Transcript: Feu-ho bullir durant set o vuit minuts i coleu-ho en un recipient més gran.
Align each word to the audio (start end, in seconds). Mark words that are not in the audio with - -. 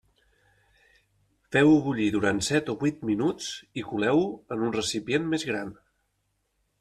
Feu-ho 1.55 1.75
bullir 1.87 2.07
durant 2.15 2.41
set 2.47 2.71
o 2.73 2.75
vuit 2.83 3.03
minuts 3.11 3.49
i 3.81 3.83
coleu-ho 3.91 4.23
en 4.57 4.65
un 4.69 4.73
recipient 4.79 5.29
més 5.35 5.47
gran. 5.51 5.71